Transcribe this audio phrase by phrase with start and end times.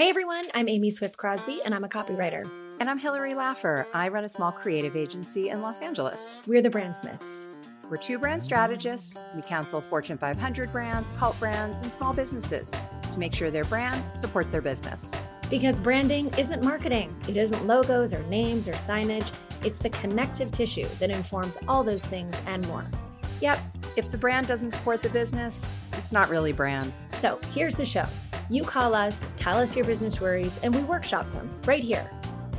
[0.00, 2.50] Hey everyone, I'm Amy Swift Crosby and I'm a copywriter.
[2.80, 3.84] And I'm Hillary Laffer.
[3.92, 6.40] I run a small creative agency in Los Angeles.
[6.48, 7.54] We're the Brandsmiths.
[7.90, 9.22] We're two brand strategists.
[9.36, 12.74] We counsel Fortune 500 brands, cult brands, and small businesses
[13.12, 15.14] to make sure their brand supports their business.
[15.50, 19.28] Because branding isn't marketing, it isn't logos or names or signage,
[19.66, 22.86] it's the connective tissue that informs all those things and more.
[23.42, 23.60] Yep,
[23.98, 26.90] if the brand doesn't support the business, it's not really brand.
[27.10, 28.04] So here's the show.
[28.50, 32.10] You call us, tell us your business worries, and we workshop them right here.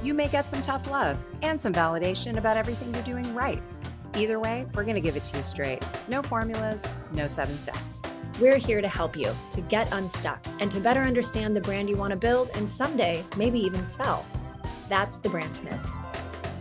[0.02, 3.62] You may get some tough love and some validation about everything you're doing right.
[4.16, 5.84] Either way, we're going to give it to you straight.
[6.08, 8.02] No formulas, no seven steps.
[8.40, 11.98] We're here to help you to get unstuck and to better understand the brand you
[11.98, 14.26] want to build and someday maybe even sell.
[14.88, 16.06] That's the Brandsmiths.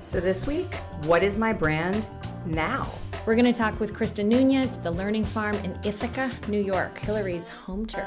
[0.05, 0.74] So this week,
[1.05, 2.05] what is my brand
[2.47, 2.83] now?
[3.27, 7.48] We're going to talk with Christa Núñez, the Learning Farm in Ithaca, New York, Hillary's
[7.48, 8.06] home turf.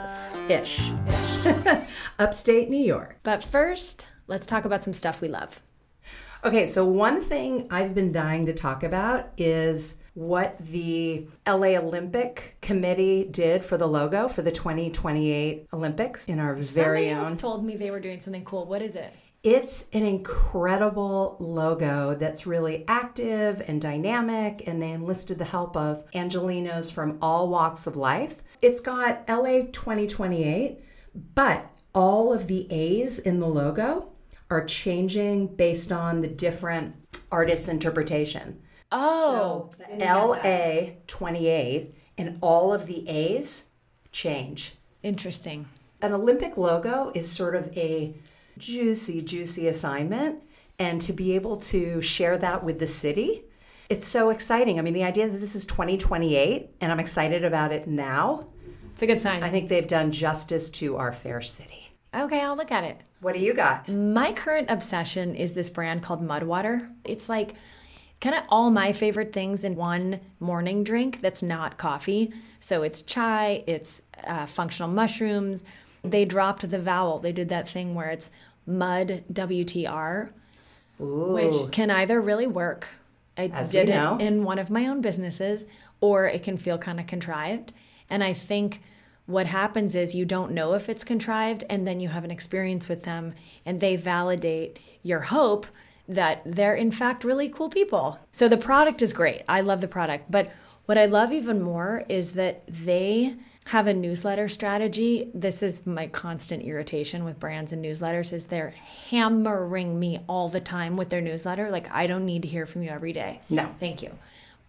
[0.49, 0.91] Ish.
[1.07, 1.45] Ish.
[2.19, 3.19] Upstate New York.
[3.21, 5.61] But first, let's talk about some stuff we love.
[6.43, 12.57] Okay, so one thing I've been dying to talk about is what the LA Olympic
[12.61, 17.17] Committee did for the logo for the 2028 Olympics in our very Somebody own.
[17.33, 18.65] else told me they were doing something cool.
[18.65, 19.13] What is it?
[19.43, 26.09] It's an incredible logo that's really active and dynamic, and they enlisted the help of
[26.11, 28.41] Angelenos from all walks of life.
[28.61, 30.79] It's got LA 2028,
[31.35, 34.13] but all of the A's in the logo
[34.49, 36.95] are changing based on the different
[37.29, 38.61] artist's interpretation.
[38.93, 43.71] Oh, So LA 28 and all of the A's
[44.13, 44.75] change.
[45.01, 45.67] interesting.
[46.01, 48.13] An Olympic logo is sort of a
[48.57, 50.41] juicy, juicy assignment.
[50.79, 53.43] And to be able to share that with the city,
[53.89, 54.79] it's so exciting.
[54.79, 58.47] I mean, the idea that this is 2028 and I'm excited about it now,
[58.91, 59.43] It's a good sign.
[59.43, 61.91] I think they've done justice to our fair city.
[62.15, 63.01] okay, I'll look at it.
[63.21, 63.87] What do you got?
[63.87, 66.89] My current obsession is this brand called Mudwater.
[67.05, 67.55] It's like
[68.19, 72.33] kind of all my favorite things in one morning drink that's not coffee.
[72.59, 75.63] So it's chai, it's uh, functional mushrooms.
[76.03, 77.19] They dropped the vowel.
[77.19, 78.29] They did that thing where it's
[78.65, 80.31] mud WTR,
[80.99, 81.33] Ooh.
[81.33, 82.89] which can either really work.
[83.37, 84.17] I As did it know.
[84.19, 85.65] in one of my own businesses,
[86.01, 87.73] or it can feel kind of contrived.
[88.09, 88.81] And I think
[89.25, 92.87] what happens is you don't know if it's contrived, and then you have an experience
[92.87, 93.33] with them,
[93.65, 95.65] and they validate your hope
[96.07, 98.19] that they're in fact really cool people.
[98.29, 99.43] So the product is great.
[99.47, 100.29] I love the product.
[100.29, 100.51] But
[100.85, 105.29] what I love even more is that they have a newsletter strategy.
[105.33, 108.73] This is my constant irritation with brands and newsletters is they're
[109.09, 111.69] hammering me all the time with their newsletter.
[111.71, 113.39] Like I don't need to hear from you every day.
[113.49, 113.73] No.
[113.79, 114.11] Thank you.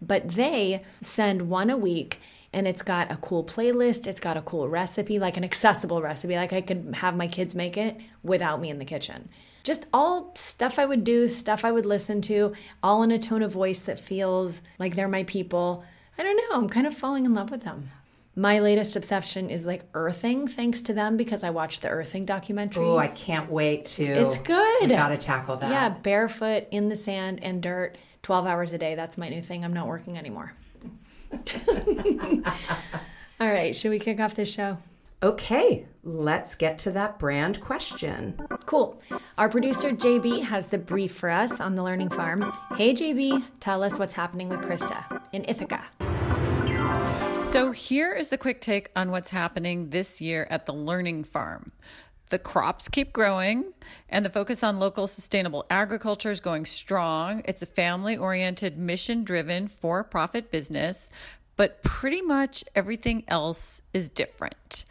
[0.00, 2.20] But they send one a week
[2.52, 6.36] and it's got a cool playlist, it's got a cool recipe, like an accessible recipe.
[6.36, 9.28] Like I could have my kids make it without me in the kitchen.
[9.64, 13.42] Just all stuff I would do, stuff I would listen to, all in a tone
[13.42, 15.84] of voice that feels like they're my people.
[16.16, 17.90] I don't know, I'm kind of falling in love with them.
[18.36, 22.84] My latest obsession is like earthing, thanks to them because I watched the earthing documentary.
[22.84, 24.04] Oh, I can't wait to.
[24.04, 24.90] It's good.
[24.90, 25.70] Got to tackle that.
[25.70, 28.96] Yeah, barefoot in the sand and dirt, 12 hours a day.
[28.96, 29.64] That's my new thing.
[29.64, 30.52] I'm not working anymore.
[33.40, 34.78] All right, should we kick off this show?
[35.22, 38.38] Okay, let's get to that brand question.
[38.66, 39.00] Cool.
[39.38, 42.52] Our producer JB has the brief for us on the Learning Farm.
[42.76, 45.84] Hey JB, tell us what's happening with Christa in Ithaca.
[47.54, 51.70] So, here is the quick take on what's happening this year at the Learning Farm.
[52.30, 53.72] The crops keep growing,
[54.08, 57.42] and the focus on local sustainable agriculture is going strong.
[57.44, 61.10] It's a family oriented, mission driven, for profit business,
[61.54, 64.84] but pretty much everything else is different.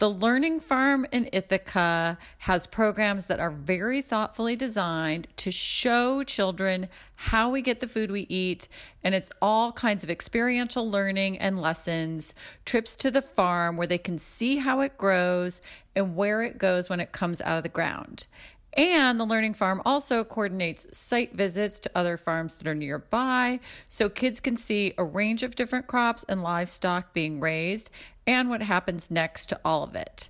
[0.00, 6.88] The Learning Farm in Ithaca has programs that are very thoughtfully designed to show children
[7.16, 8.66] how we get the food we eat.
[9.04, 12.32] And it's all kinds of experiential learning and lessons,
[12.64, 15.60] trips to the farm where they can see how it grows
[15.94, 18.26] and where it goes when it comes out of the ground.
[18.74, 24.08] And the Learning Farm also coordinates site visits to other farms that are nearby so
[24.08, 27.90] kids can see a range of different crops and livestock being raised
[28.30, 30.28] and what happens next to all of it.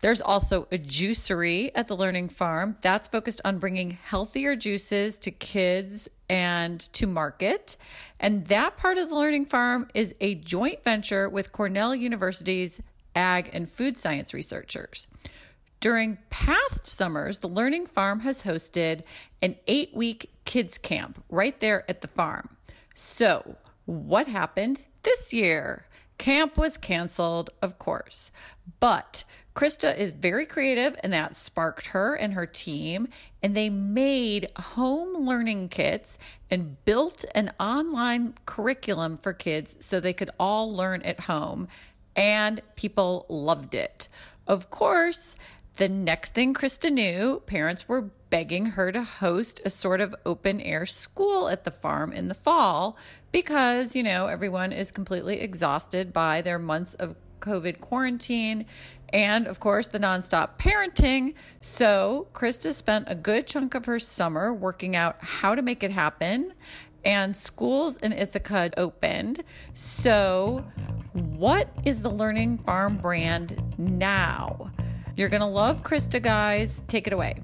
[0.00, 5.30] There's also a juicery at the Learning Farm that's focused on bringing healthier juices to
[5.30, 7.76] kids and to market.
[8.18, 12.80] And that part of the Learning Farm is a joint venture with Cornell University's
[13.14, 15.06] ag and food science researchers.
[15.78, 19.02] During past summers, the Learning Farm has hosted
[19.40, 22.56] an eight week kids camp right there at the farm.
[22.92, 25.86] So, what happened this year?
[26.18, 28.30] Camp was canceled, of course,
[28.80, 29.24] but
[29.56, 33.08] Christa is very creative, and that sparked her and her team.
[33.42, 36.18] And they made home learning kits
[36.50, 41.68] and built an online curriculum for kids so they could all learn at home.
[42.14, 44.08] And people loved it.
[44.46, 45.36] Of course,
[45.76, 50.60] the next thing Christa knew, parents were begging her to host a sort of open
[50.60, 52.96] air school at the farm in the fall
[53.36, 58.64] because, you know, everyone is completely exhausted by their months of COVID quarantine
[59.12, 61.34] and, of course, the nonstop parenting.
[61.60, 65.90] So, Christa spent a good chunk of her summer working out how to make it
[65.90, 66.54] happen.
[67.04, 69.44] And schools in Ithaca opened.
[69.74, 70.64] So,
[71.12, 74.70] what is the Learning Farm brand now?
[75.14, 76.82] You're going to love Christa, guys.
[76.88, 77.42] Take it away.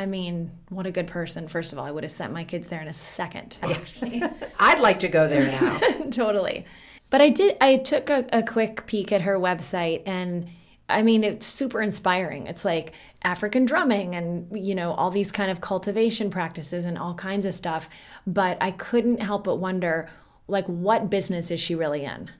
[0.00, 1.46] I mean, what a good person.
[1.46, 4.22] First of all, I would have sent my kids there in a second, actually.
[4.58, 5.78] I'd like to go there now.
[6.10, 6.64] totally.
[7.10, 10.48] But I did, I took a, a quick peek at her website and
[10.88, 12.46] I mean, it's super inspiring.
[12.46, 12.92] It's like
[13.22, 17.52] African drumming and, you know, all these kind of cultivation practices and all kinds of
[17.52, 17.90] stuff.
[18.26, 20.08] But I couldn't help but wonder,
[20.48, 22.30] like, what business is she really in?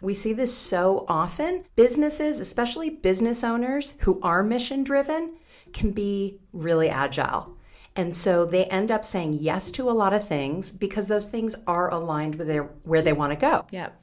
[0.00, 1.64] We see this so often.
[1.76, 5.34] Businesses, especially business owners who are mission driven,
[5.72, 7.56] can be really agile.
[7.96, 11.56] And so they end up saying yes to a lot of things because those things
[11.66, 13.66] are aligned with their, where they want to go.
[13.70, 14.00] Yep.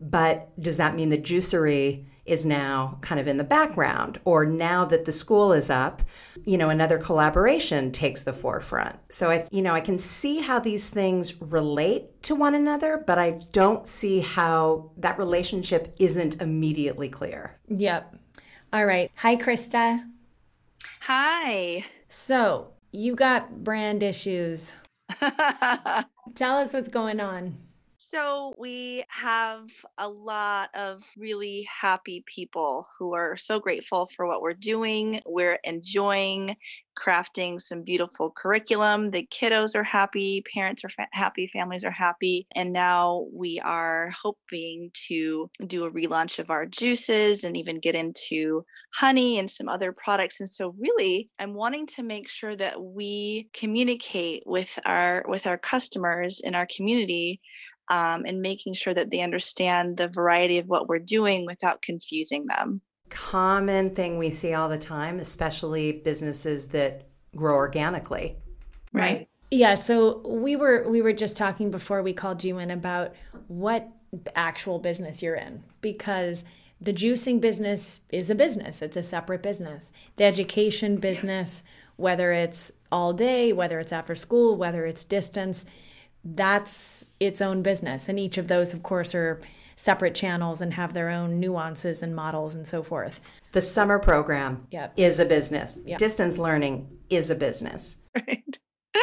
[0.00, 4.20] But does that mean the juicery is now kind of in the background?
[4.24, 6.02] Or now that the school is up,
[6.44, 8.96] you know, another collaboration takes the forefront.
[9.08, 13.18] So I, you know, I can see how these things relate to one another, but
[13.18, 17.56] I don't see how that relationship isn't immediately clear.
[17.68, 18.16] Yep.
[18.72, 19.10] All right.
[19.16, 20.04] Hi, Christa.
[21.08, 21.86] Hi.
[22.10, 24.76] So you got brand issues.
[26.34, 27.56] Tell us what's going on.
[28.10, 29.68] So we have
[29.98, 35.20] a lot of really happy people who are so grateful for what we're doing.
[35.26, 36.56] We're enjoying
[36.98, 39.10] crafting some beautiful curriculum.
[39.10, 42.46] The kiddos are happy, parents are fa- happy, families are happy.
[42.54, 47.94] And now we are hoping to do a relaunch of our juices and even get
[47.94, 48.64] into
[48.94, 50.40] honey and some other products.
[50.40, 55.58] And so really I'm wanting to make sure that we communicate with our with our
[55.58, 57.42] customers in our community
[57.90, 62.46] um, and making sure that they understand the variety of what we're doing without confusing
[62.46, 62.80] them.
[63.10, 68.36] Common thing we see all the time, especially businesses that grow organically.
[68.92, 69.28] Right.
[69.50, 73.14] Yeah, so we were we were just talking before we called you in about
[73.46, 73.88] what
[74.34, 76.44] actual business you're in because
[76.80, 78.82] the juicing business is a business.
[78.82, 79.90] It's a separate business.
[80.16, 81.64] The education business,
[81.96, 85.64] whether it's all day, whether it's after school, whether it's distance,
[86.24, 88.08] that's its own business.
[88.08, 89.40] And each of those, of course, are
[89.76, 93.20] separate channels and have their own nuances and models and so forth.
[93.52, 94.94] The summer program Yep.
[94.96, 95.78] is a business.
[95.84, 95.98] Yep.
[95.98, 97.98] Distance learning is a business.
[98.14, 98.58] Right.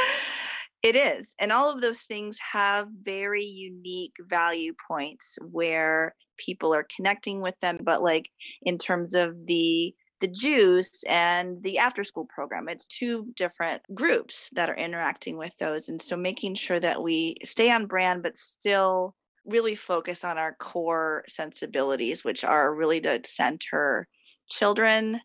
[0.84, 1.34] It is.
[1.40, 7.60] And all of those things have very unique value points where people are connecting with
[7.60, 7.80] them.
[7.82, 8.30] But like
[8.62, 12.70] in terms of the the juice and the after school program.
[12.70, 17.36] It's two different groups that are interacting with those and so making sure that we
[17.44, 19.16] stay on brand but still
[19.46, 24.08] really focus on our core sensibilities which are really to center
[24.50, 25.20] children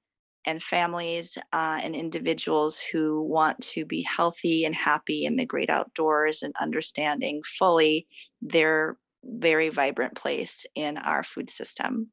[0.47, 5.71] and families uh, and individuals who want to be healthy and happy in the great
[5.71, 8.07] outdoors and understanding fully
[8.41, 12.11] their very vibrant place in our food system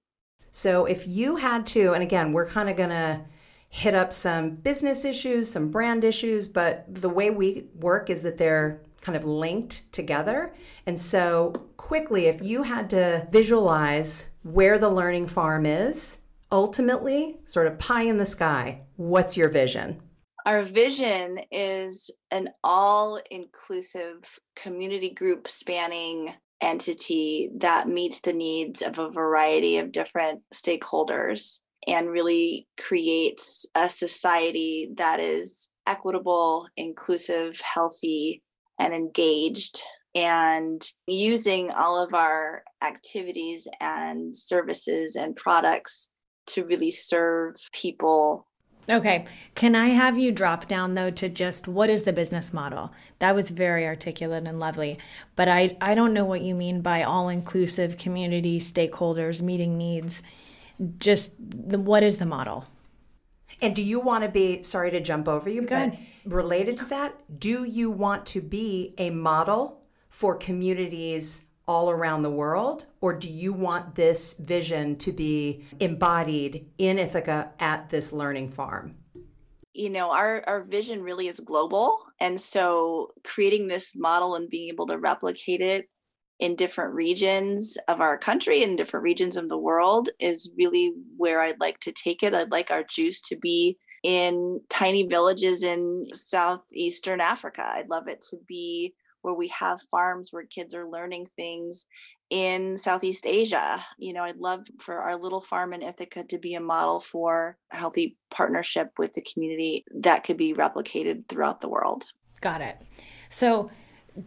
[0.57, 3.21] So if you had to, and again, we're kind of going to
[3.69, 8.37] hit up some business issues, some brand issues, but the way we work is that
[8.37, 10.55] they're kind of linked together.
[10.87, 16.21] And so, quickly, if you had to visualize where the learning farm is,
[16.51, 20.01] ultimately, sort of pie in the sky, what's your vision?
[20.47, 28.99] Our vision is an all inclusive community group spanning entity that meets the needs of
[28.99, 38.41] a variety of different stakeholders and really creates a society that is equitable, inclusive, healthy,
[38.79, 39.81] and engaged.
[40.15, 46.09] And using all of our activities and services and products
[46.47, 48.47] to really serve people
[48.89, 49.25] Okay.
[49.53, 52.93] Can I have you drop down though to just what is the business model?
[53.19, 54.97] That was very articulate and lovely.
[55.35, 60.23] But I, I don't know what you mean by all inclusive community stakeholders meeting needs.
[60.99, 62.65] Just the, what is the model?
[63.61, 67.39] And do you want to be, sorry to jump over you, but related to that,
[67.39, 72.85] do you want to be a model for communities all around the world?
[73.01, 78.95] Or do you want this vision to be embodied in Ithaca at this learning farm?
[79.73, 81.99] You know, our, our vision really is global.
[82.19, 85.87] And so creating this model and being able to replicate it
[86.39, 91.41] in different regions of our country and different regions of the world is really where
[91.41, 92.33] I'd like to take it.
[92.33, 97.63] I'd like our juice to be in tiny villages in southeastern Africa.
[97.63, 101.85] I'd love it to be where we have farms where kids are learning things
[102.29, 103.83] in Southeast Asia.
[103.97, 107.57] You know, I'd love for our little farm in Ithaca to be a model for
[107.71, 112.05] a healthy partnership with the community that could be replicated throughout the world.
[112.41, 112.77] Got it.
[113.29, 113.71] So,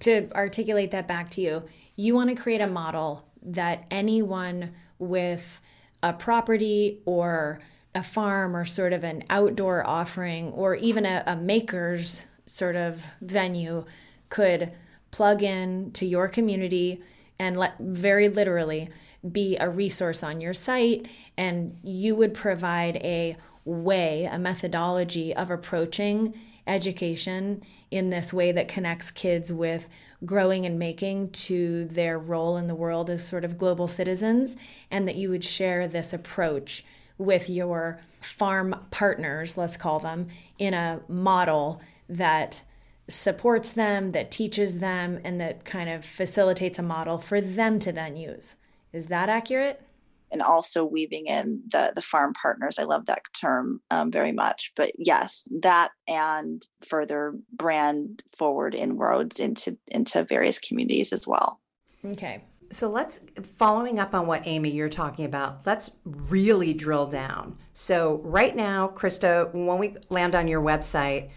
[0.01, 1.65] to articulate that back to you,
[1.97, 5.61] you want to create a model that anyone with
[6.03, 7.61] a property or
[7.95, 13.05] a farm or sort of an outdoor offering or even a, a maker's sort of
[13.21, 13.85] venue
[14.31, 14.73] could
[15.11, 17.03] plug in to your community
[17.39, 18.89] and let very literally
[19.31, 21.07] be a resource on your site.
[21.37, 26.35] And you would provide a way a methodology of approaching
[26.67, 29.89] education in this way that connects kids with
[30.25, 34.57] growing and making to their role in the world as sort of global citizens,
[34.91, 36.85] and that you would share this approach
[37.19, 42.63] with your farm partners, let's call them, in a model that
[43.11, 47.93] supports them, that teaches them, and that kind of facilitates a model for them to
[47.93, 48.57] then use.
[48.93, 49.83] Is that accurate?
[50.31, 52.79] and also weaving in the the farm partners.
[52.79, 54.73] I love that term um, very much.
[54.77, 61.61] But yes, that and further brand forward inroads into into various communities as well.
[62.05, 62.45] Okay.
[62.73, 65.67] So let's following up on what Amy you're talking about.
[65.67, 67.59] Let's really drill down.
[67.73, 71.31] So right now, Christa, when we land on your website,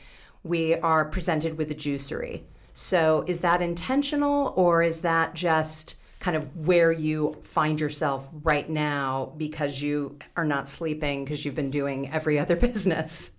[0.44, 2.44] we are presented with a juicery.
[2.74, 8.70] So is that intentional or is that just kind of where you find yourself right
[8.70, 13.32] now because you are not sleeping because you've been doing every other business?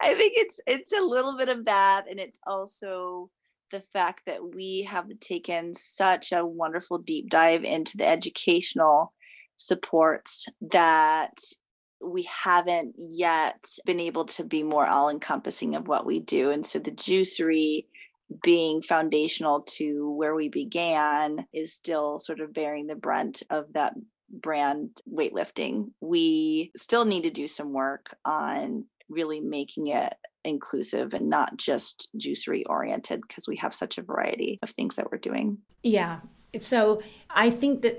[0.00, 3.30] I think it's it's a little bit of that and it's also
[3.70, 9.12] the fact that we have taken such a wonderful deep dive into the educational
[9.56, 11.32] supports that
[12.06, 16.50] we haven't yet been able to be more all encompassing of what we do.
[16.50, 17.86] And so the juicery
[18.42, 23.94] being foundational to where we began is still sort of bearing the brunt of that
[24.30, 25.90] brand weightlifting.
[26.00, 32.08] We still need to do some work on really making it inclusive and not just
[32.18, 35.58] juicery oriented because we have such a variety of things that we're doing.
[35.82, 36.20] Yeah.
[36.62, 37.96] So I think that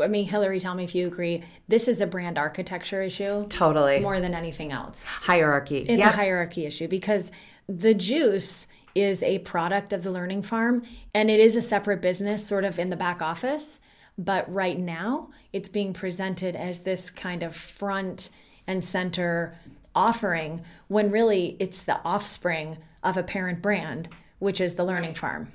[0.00, 3.46] I mean Hillary tell me if you agree this is a brand architecture issue.
[3.48, 4.00] Totally.
[4.00, 5.04] More than anything else.
[5.04, 5.78] Hierarchy.
[5.78, 6.12] It's yep.
[6.12, 7.32] a hierarchy issue because
[7.68, 10.82] the juice is a product of the learning farm
[11.12, 13.80] and it is a separate business sort of in the back office.
[14.16, 18.30] But right now it's being presented as this kind of front
[18.66, 19.58] and center
[19.94, 24.08] offering when really it's the offspring of a parent brand
[24.38, 25.52] which is the learning farm.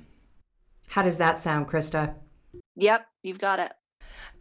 [0.89, 2.15] How does that sound christa
[2.75, 3.71] yep you've got it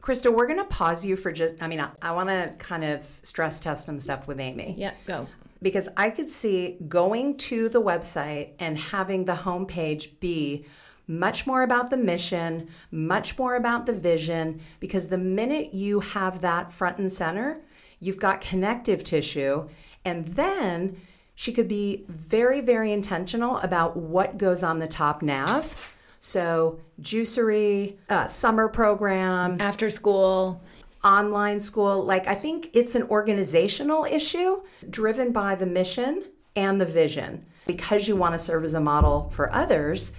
[0.00, 2.84] Christa, we're going to pause you for just, I mean, I, I want to kind
[2.84, 4.74] of stress test some stuff with Amy.
[4.78, 5.26] Yeah, go
[5.62, 10.66] because I could see going to the website and having the homepage be
[11.06, 16.42] much more about the mission, much more about the vision, because the minute you have
[16.42, 17.62] that front and center,
[17.98, 19.68] you've got connective tissue.
[20.04, 21.00] And then
[21.34, 25.74] she could be very, very intentional about what goes on the top nav.
[26.18, 30.62] So, juicery, uh, summer program, after school,
[31.04, 32.04] online school.
[32.04, 36.24] Like, I think it's an organizational issue driven by the mission
[36.56, 37.46] and the vision.
[37.66, 40.12] Because you want to serve as a model for others,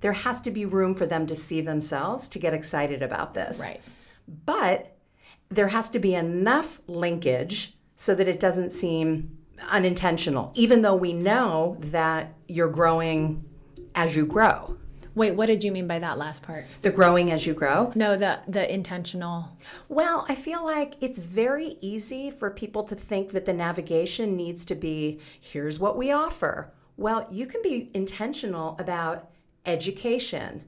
[0.00, 3.60] there has to be room for them to see themselves to get excited about this.
[3.60, 3.80] Right.
[4.46, 4.96] But
[5.50, 9.38] there has to be enough linkage so that it doesn't seem
[9.70, 13.44] unintentional, even though we know that you're growing
[13.94, 14.76] as you grow.
[15.14, 16.66] Wait, what did you mean by that last part?
[16.82, 17.92] The growing as you grow?
[17.94, 19.56] No, the the intentional.
[19.88, 24.64] Well, I feel like it's very easy for people to think that the navigation needs
[24.66, 26.72] to be here's what we offer.
[26.96, 29.30] Well, you can be intentional about
[29.64, 30.64] education,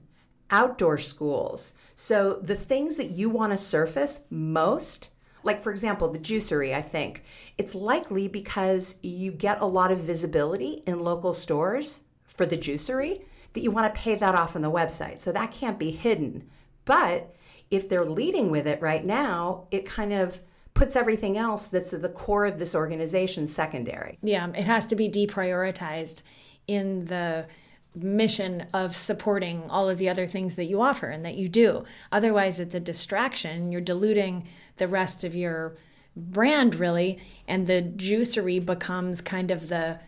[0.49, 1.73] outdoor schools.
[1.95, 5.09] So the things that you want to surface most
[5.43, 7.23] like for example the juicery i think
[7.57, 13.21] it's likely because you get a lot of visibility in local stores for the juicery
[13.53, 15.19] that you want to pay that off on the website.
[15.19, 16.49] So that can't be hidden.
[16.85, 17.35] But
[17.69, 20.39] if they're leading with it right now, it kind of
[20.73, 24.19] puts everything else that's at the core of this organization secondary.
[24.21, 26.21] Yeah, it has to be deprioritized
[26.67, 27.47] in the
[27.95, 31.83] mission of supporting all of the other things that you offer and that you do.
[32.11, 33.71] Otherwise, it's a distraction.
[33.71, 35.75] You're diluting the rest of your
[36.15, 39.99] brand really and the juicery becomes kind of the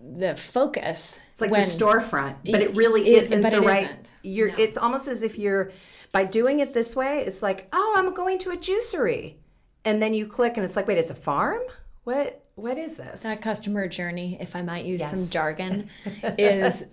[0.00, 4.10] the focus it's like when, the storefront but it really is, isn't the right isn't.
[4.22, 4.54] you're no.
[4.58, 5.70] it's almost as if you're
[6.12, 9.34] by doing it this way it's like oh i'm going to a juicery
[9.84, 11.62] and then you click and it's like wait it's a farm
[12.04, 15.10] what what is this that customer journey if i might use yes.
[15.10, 15.88] some jargon
[16.38, 16.84] is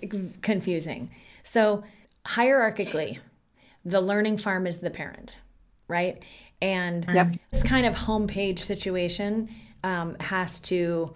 [0.41, 1.09] confusing
[1.43, 1.83] so
[2.25, 3.19] hierarchically
[3.85, 5.39] the learning farm is the parent
[5.87, 6.23] right
[6.61, 7.33] and yep.
[7.51, 9.49] this kind of homepage situation
[9.83, 11.13] um, has to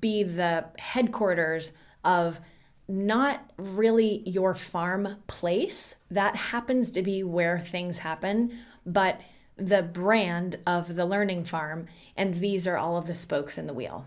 [0.00, 1.72] be the headquarters
[2.04, 2.40] of
[2.86, 5.96] not really your farm place.
[6.10, 9.20] That happens to be where things happen, but
[9.56, 11.86] the brand of the learning farm.
[12.16, 14.06] And these are all of the spokes in the wheel.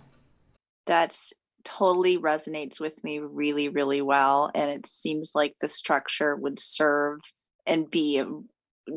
[0.85, 1.33] That's
[1.63, 4.51] totally resonates with me really, really well.
[4.53, 7.19] And it seems like the structure would serve
[7.65, 8.23] and be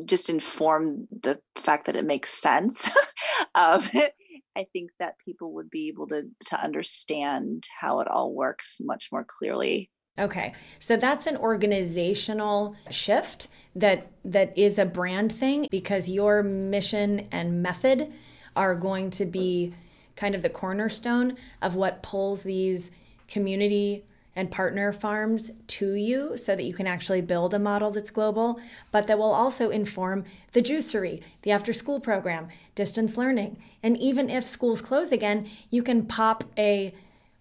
[0.05, 2.89] just inform the fact that it makes sense
[3.55, 4.15] of it
[4.57, 9.09] i think that people would be able to to understand how it all works much
[9.11, 9.89] more clearly.
[10.19, 17.27] Okay so that's an organizational shift that that is a brand thing because your mission
[17.31, 18.11] and method
[18.55, 19.73] are going to be
[20.15, 22.91] kind of the cornerstone of what pulls these
[23.27, 24.03] community
[24.35, 28.59] and partner farms to you so that you can actually build a model that's global,
[28.91, 30.23] but that will also inform
[30.53, 33.61] the juicery, the after school program, distance learning.
[33.83, 36.93] And even if schools close again, you can pop a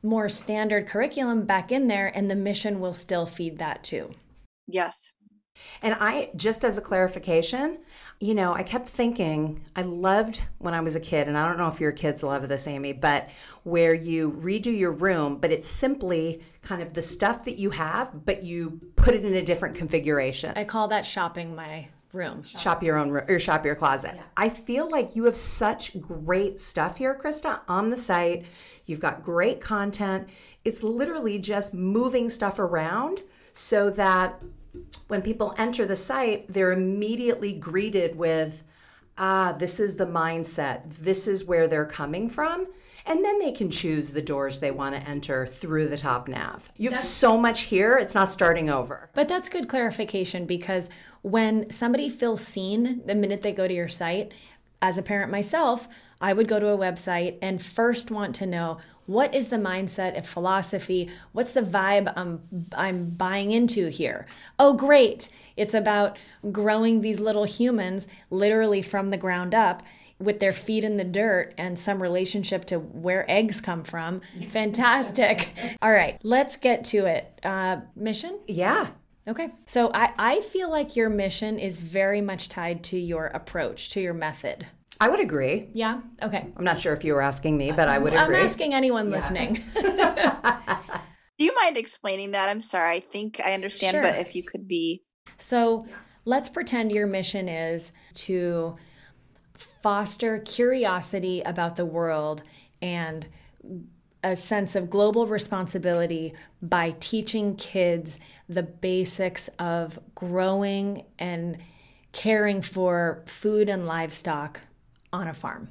[0.03, 4.11] more standard curriculum back in there and the mission will still feed that too.
[4.67, 5.13] Yes.
[5.83, 7.79] And I, just as a clarification,
[8.19, 11.59] you know, I kept thinking, I loved when I was a kid, and I don't
[11.59, 13.29] know if your kids love this, Amy, but
[13.63, 18.25] where you redo your room, but it's simply kind of the stuff that you have,
[18.25, 20.53] but you put it in a different configuration.
[20.57, 22.43] I call that shopping my room.
[22.43, 24.13] Shop your own room or shop your closet.
[24.17, 24.23] Yeah.
[24.37, 28.47] I feel like you have such great stuff here, Christa, on the site.
[28.87, 30.29] You've got great content.
[30.65, 34.41] It's literally just moving stuff around so that
[35.09, 38.65] when people enter the site, they're immediately greeted with,
[39.19, 42.67] ah, this is the mindset, this is where they're coming from.
[43.07, 46.71] And then they can choose the doors they want to enter through the top nav.
[46.77, 49.11] You have that's, so much here, it's not starting over.
[49.15, 50.91] But that's good clarification because
[51.23, 54.33] when somebody feels seen the minute they go to your site,
[54.83, 55.89] as a parent myself,
[56.21, 60.17] I would go to a website and first want to know what is the mindset
[60.17, 61.11] of philosophy?
[61.33, 64.27] What's the vibe I'm, I'm buying into here?
[64.59, 65.29] Oh, great.
[65.57, 66.17] It's about
[66.53, 69.83] growing these little humans literally from the ground up
[70.21, 74.21] with their feet in the dirt and some relationship to where eggs come from.
[74.51, 75.49] Fantastic.
[75.83, 77.41] All right, let's get to it.
[77.43, 78.39] Uh, mission?
[78.47, 78.89] Yeah.
[79.27, 79.51] Okay.
[79.67, 84.01] So I, I feel like your mission is very much tied to your approach, to
[84.01, 84.67] your method.
[85.01, 85.69] I would agree.
[85.73, 86.01] Yeah.
[86.23, 86.47] Okay.
[86.57, 88.37] I'm not sure if you were asking me, but I would agree.
[88.37, 89.17] I'm asking anyone yeah.
[89.17, 89.55] listening.
[91.39, 92.51] Do you mind explaining that?
[92.51, 92.97] I'm sorry.
[92.97, 94.03] I think I understand, sure.
[94.03, 95.03] but if you could be.
[95.39, 95.87] So
[96.27, 98.77] let's pretend your mission is to
[99.83, 102.43] foster curiosity about the world
[102.81, 103.27] and
[104.23, 111.57] a sense of global responsibility by teaching kids the basics of growing and
[112.13, 114.61] caring for food and livestock
[115.13, 115.69] on a farm.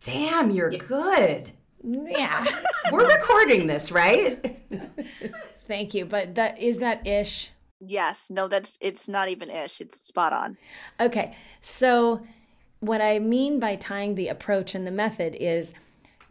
[0.00, 0.78] Damn, you're yeah.
[0.78, 1.52] good.
[1.82, 2.44] Yeah.
[2.92, 4.60] We're recording this, right?
[5.68, 6.04] Thank you.
[6.04, 7.50] But that is that ish.
[7.80, 8.30] Yes.
[8.30, 9.80] No, that's it's not even ish.
[9.80, 10.56] It's spot on.
[11.00, 11.34] Okay.
[11.60, 12.26] So
[12.80, 15.72] what I mean by tying the approach and the method is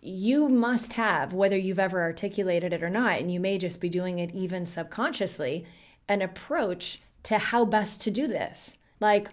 [0.02, 3.90] you must have, whether you've ever articulated it or not, and you may just be
[3.90, 5.66] doing it even subconsciously,
[6.08, 8.78] an approach to how best to do this.
[9.00, 9.30] Like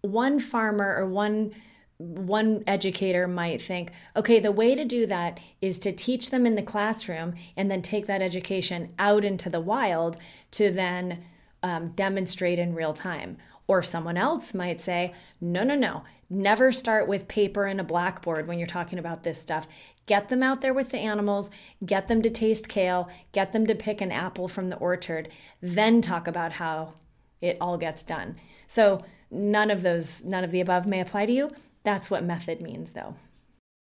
[0.00, 1.52] one farmer or one
[2.00, 6.54] one educator might think, okay, the way to do that is to teach them in
[6.54, 10.16] the classroom and then take that education out into the wild
[10.50, 11.22] to then
[11.62, 13.36] um, demonstrate in real time.
[13.70, 18.48] Or someone else might say, no, no, no, never start with paper and a blackboard
[18.48, 19.68] when you're talking about this stuff.
[20.06, 21.50] Get them out there with the animals,
[21.84, 25.28] get them to taste kale, get them to pick an apple from the orchard,
[25.60, 26.94] then talk about how
[27.40, 28.36] it all gets done.
[28.66, 31.52] So, none of those, none of the above may apply to you
[31.82, 33.14] that's what method means, though.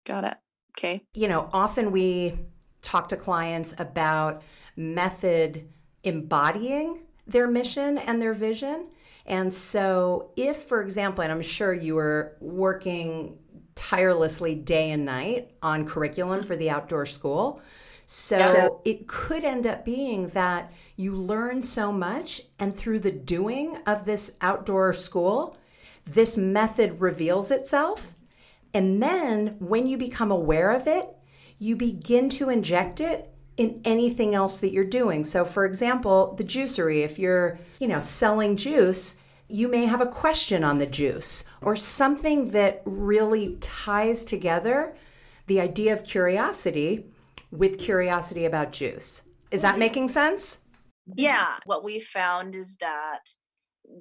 [0.06, 0.36] Got it.
[0.76, 1.02] Okay.
[1.14, 2.38] You know, often we
[2.82, 4.42] talk to clients about
[4.76, 5.68] method
[6.04, 8.86] embodying their mission and their vision.
[9.28, 13.38] And so, if, for example, and I'm sure you were working
[13.78, 17.60] tirelessly day and night on curriculum for the outdoor school.
[18.06, 23.78] So it could end up being that you learn so much, and through the doing
[23.86, 25.56] of this outdoor school,
[26.04, 28.16] this method reveals itself.
[28.74, 31.06] And then when you become aware of it,
[31.58, 35.24] you begin to inject it in anything else that you're doing.
[35.24, 39.18] So for example, the juicery, if you're, you know, selling juice,
[39.48, 44.94] you may have a question on the juice or something that really ties together
[45.48, 47.06] the idea of curiosity
[47.50, 49.22] with curiosity about juice.
[49.50, 50.58] Is that making sense?
[51.16, 51.56] Yeah.
[51.64, 53.20] What we found is that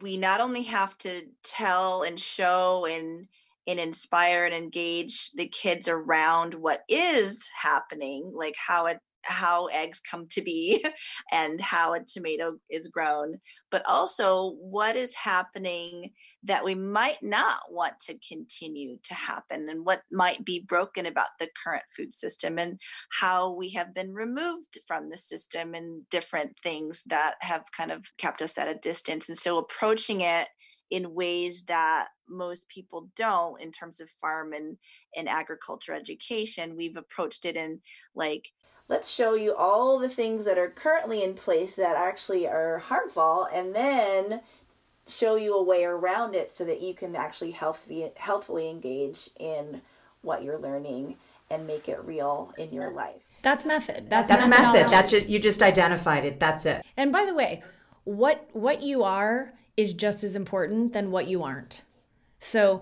[0.02, 3.26] we not only have to tell and show and
[3.66, 10.00] and inspire and engage the kids around what is happening, like how it how eggs
[10.00, 10.84] come to be
[11.32, 13.40] and how a tomato is grown,
[13.72, 16.12] but also what is happening
[16.44, 21.28] that we might not want to continue to happen and what might be broken about
[21.40, 22.80] the current food system and
[23.12, 28.06] how we have been removed from the system and different things that have kind of
[28.18, 29.28] kept us at a distance.
[29.28, 30.48] And so approaching it
[30.90, 34.78] in ways that most people don't in terms of farm and,
[35.16, 36.78] and agriculture education.
[36.78, 37.82] We've approached it in
[38.16, 38.50] like
[38.90, 43.48] let's show you all the things that are currently in place that actually are harmful
[43.54, 44.42] and then
[45.08, 49.82] show you a way around it so that you can actually healthfully healthfully engage in
[50.22, 51.16] what you're learning
[51.50, 53.22] and make it real in your life.
[53.42, 54.10] That's method.
[54.10, 54.90] That's, That's method.
[54.90, 56.40] That's just you just identified it.
[56.40, 56.86] That's it.
[56.98, 57.64] And by the way,
[58.04, 61.84] what what you are is just as important than what you aren't.
[62.40, 62.82] So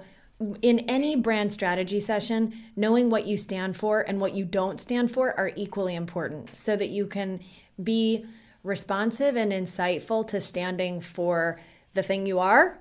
[0.62, 5.12] in any brand strategy session, knowing what you stand for and what you don't stand
[5.12, 7.40] for are equally important so that you can
[7.82, 8.26] be
[8.64, 11.60] responsive and insightful to standing for
[11.94, 12.80] the thing you are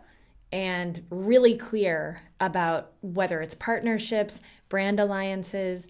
[0.51, 5.87] and really clear about whether it's partnerships, brand alliances.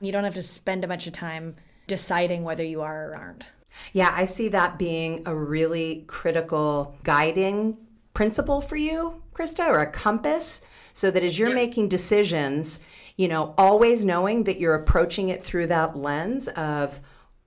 [0.00, 3.50] You don't have to spend a bunch of time deciding whether you are or aren't.
[3.92, 7.76] Yeah, I see that being a really critical guiding
[8.12, 10.66] principle for you, Christa, or a compass
[10.98, 12.80] so that as you're making decisions,
[13.16, 17.00] you know, always knowing that you're approaching it through that lens of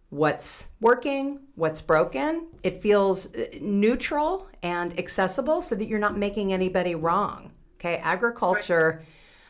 [0.09, 2.47] what's working, what's broken.
[2.63, 7.51] It feels uh, neutral and accessible so that you're not making anybody wrong.
[7.75, 9.03] Okay, agriculture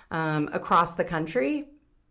[0.10, 1.68] um, across the country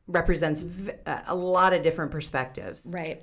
[0.06, 0.92] represents v-
[1.26, 2.86] a lot of different perspectives.
[2.88, 3.20] Right.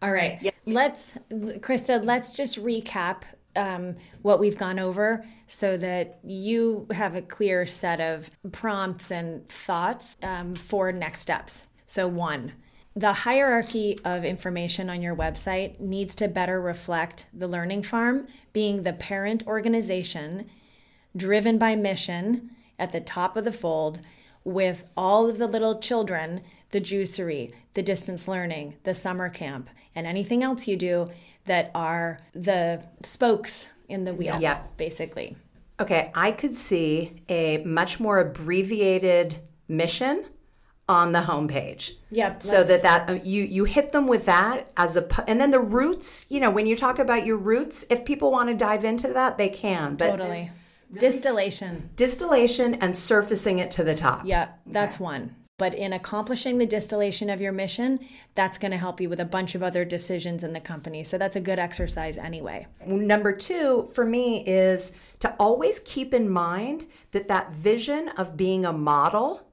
[0.00, 0.54] All right.
[0.64, 3.24] Let's, Christa, let's just recap
[3.56, 9.46] um, what we've gone over so that you have a clear set of prompts and
[9.46, 11.64] thoughts um, for next steps.
[11.86, 12.52] So, one,
[12.96, 18.82] the hierarchy of information on your website needs to better reflect the Learning Farm being
[18.82, 20.48] the parent organization
[21.16, 24.00] driven by mission at the top of the fold
[24.44, 30.06] with all of the little children, the juicery, the distance learning, the summer camp, and
[30.06, 31.10] anything else you do
[31.46, 34.76] that are the spokes in the wheel, Yep.
[34.76, 35.36] basically.
[35.80, 39.36] Okay, I could see a much more abbreviated
[39.68, 40.24] mission
[40.88, 41.92] on the homepage.
[42.10, 45.50] Yep, So that that uh, you you hit them with that as a and then
[45.50, 46.26] the roots.
[46.30, 49.36] You know, when you talk about your roots, if people want to dive into that,
[49.38, 49.96] they can.
[49.96, 50.50] But Totally.
[50.96, 51.90] Distillation.
[51.96, 54.24] distillation and surfacing it to the top.
[54.26, 55.34] Yep, that's one.
[55.56, 58.00] But in accomplishing the distillation of your mission,
[58.34, 61.04] that's going to help you with a bunch of other decisions in the company.
[61.04, 62.66] So that's a good exercise anyway.
[62.84, 68.64] Number two for me is to always keep in mind that that vision of being
[68.64, 69.46] a model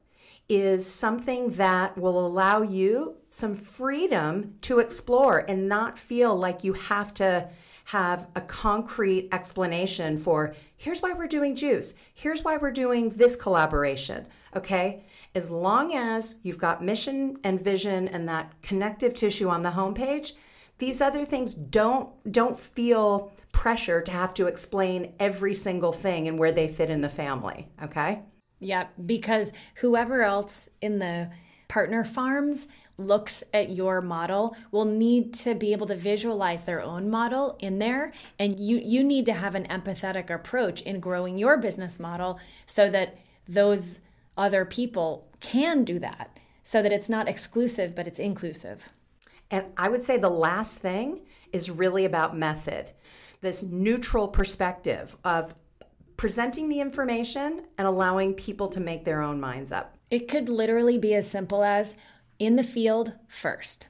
[0.49, 6.73] is something that will allow you some freedom to explore and not feel like you
[6.73, 7.47] have to
[7.85, 13.35] have a concrete explanation for here's why we're doing juice, here's why we're doing this
[13.35, 14.25] collaboration.
[14.55, 15.03] Okay?
[15.33, 20.33] As long as you've got mission and vision and that connective tissue on the homepage,
[20.77, 26.39] these other things don't don't feel pressure to have to explain every single thing and
[26.39, 28.23] where they fit in the family, okay?
[28.59, 31.29] Yeah, because whoever else in the
[31.67, 32.67] partner farms
[32.97, 37.79] looks at your model will need to be able to visualize their own model in
[37.79, 42.39] there and you you need to have an empathetic approach in growing your business model
[42.65, 43.17] so that
[43.47, 44.01] those
[44.41, 48.89] other people can do that so that it's not exclusive but it's inclusive.
[49.51, 51.21] And I would say the last thing
[51.53, 52.89] is really about method.
[53.41, 55.53] This neutral perspective of
[56.17, 59.97] presenting the information and allowing people to make their own minds up.
[60.09, 61.95] It could literally be as simple as
[62.39, 63.87] in the field first.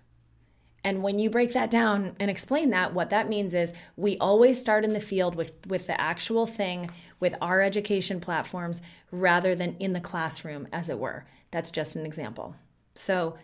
[0.84, 4.60] And when you break that down and explain that, what that means is we always
[4.60, 6.90] start in the field with, with the actual thing,
[7.20, 11.26] with our education platforms, rather than in the classroom, as it were.
[11.52, 12.56] That's just an example.
[12.96, 13.36] So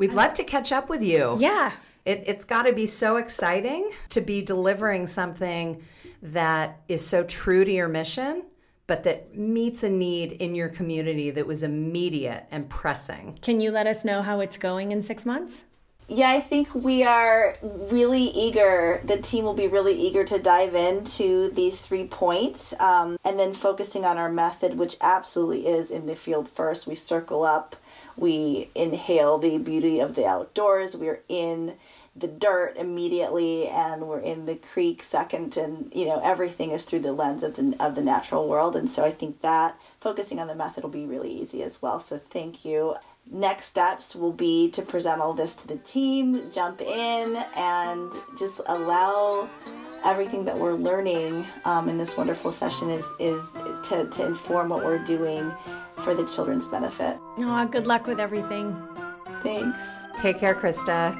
[0.00, 1.36] We'd love to catch up with you.
[1.38, 1.72] Yeah.
[2.06, 5.84] It, it's got to be so exciting to be delivering something
[6.22, 8.44] that is so true to your mission,
[8.86, 13.38] but that meets a need in your community that was immediate and pressing.
[13.42, 15.64] Can you let us know how it's going in six months?
[16.12, 19.00] Yeah, I think we are really eager.
[19.04, 23.54] The team will be really eager to dive into these three points um, and then
[23.54, 26.88] focusing on our method, which absolutely is in the field first.
[26.88, 27.76] We circle up,
[28.16, 31.76] we inhale the beauty of the outdoors, we're in
[32.16, 36.98] the dirt immediately and we're in the creek second and you know everything is through
[36.98, 40.48] the lens of the of the natural world and so I think that focusing on
[40.48, 42.96] the method will be really easy as well so thank you
[43.30, 48.60] next steps will be to present all this to the team jump in and just
[48.66, 49.48] allow
[50.04, 53.42] everything that we're learning um, in this wonderful session is is
[53.84, 55.50] to, to inform what we're doing
[56.02, 58.76] for the children's benefit Oh, good luck with everything.
[59.42, 59.78] thanks
[60.16, 61.14] Take care, Christa.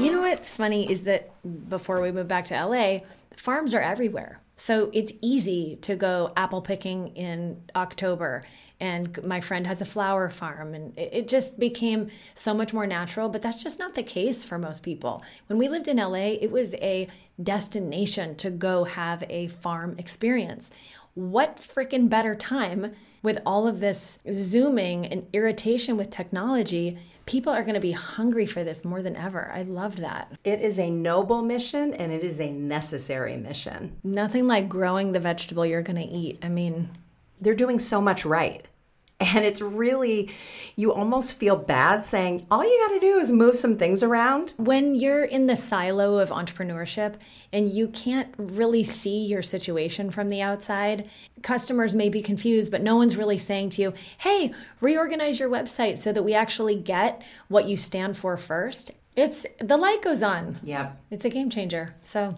[0.00, 1.30] You know what's funny is that
[1.68, 2.98] before we moved back to LA,
[3.36, 4.40] farms are everywhere.
[4.54, 8.42] So it's easy to go apple picking in October.
[8.78, 12.86] And my friend has a flower farm, and it it just became so much more
[12.86, 13.28] natural.
[13.28, 15.22] But that's just not the case for most people.
[15.46, 17.08] When we lived in LA, it was a
[17.42, 20.70] destination to go have a farm experience.
[21.14, 26.98] What freaking better time with all of this zooming and irritation with technology?
[27.24, 29.50] People are going to be hungry for this more than ever.
[29.52, 30.38] I loved that.
[30.44, 33.96] It is a noble mission and it is a necessary mission.
[34.04, 36.38] Nothing like growing the vegetable you're going to eat.
[36.44, 36.90] I mean,
[37.40, 38.66] They're doing so much right.
[39.18, 40.30] And it's really,
[40.76, 44.52] you almost feel bad saying, all you got to do is move some things around.
[44.58, 47.14] when you're in the silo of entrepreneurship
[47.50, 51.08] and you can't really see your situation from the outside,
[51.42, 55.96] customers may be confused, but no one's really saying to you, hey, reorganize your website
[55.96, 58.90] so that we actually get what you stand for first.
[59.16, 60.58] It's the light goes on.
[60.62, 60.92] Yeah.
[61.10, 61.94] It's a game changer.
[62.04, 62.34] So,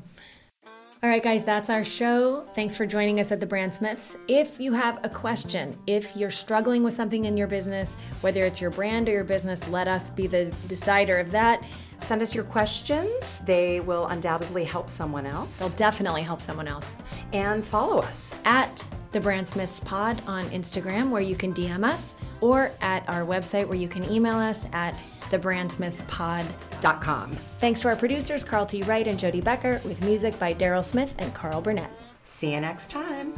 [1.01, 2.41] all right, guys, that's our show.
[2.41, 4.17] Thanks for joining us at the Brand Smiths.
[4.27, 8.61] If you have a question, if you're struggling with something in your business, whether it's
[8.61, 11.63] your brand or your business, let us be the decider of that.
[11.99, 13.39] Send us your questions.
[13.41, 15.61] They will undoubtedly help someone else.
[15.61, 16.97] They'll definitely help someone else.
[17.33, 18.41] And follow us.
[18.45, 23.23] At the Brand Smiths Pod on Instagram, where you can DM us, or at our
[23.23, 24.97] website, where you can email us at
[25.31, 27.33] thebrandsmithspod.com.
[27.33, 28.83] Thanks to our producers, Carl T.
[28.83, 31.91] Wright and Jody Becker, with music by Daryl Smith and Carl Burnett.
[32.25, 33.35] See you next time.